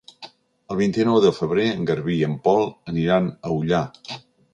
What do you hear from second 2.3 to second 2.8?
Pol